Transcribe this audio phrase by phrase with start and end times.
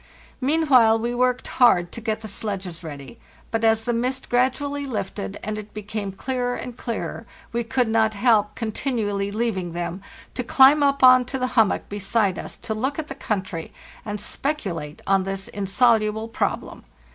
[0.41, 3.19] Meanwhile we worked hard to get the sledges ready;
[3.51, 8.15] but as the mist gradually lifted and it became clearer and clearer, we could not
[8.15, 10.01] help continu ally leaving them,
[10.33, 13.71] to climb up on to the hummock be side us to look at the country,
[14.03, 16.83] and speculate on_ this insoluble problem.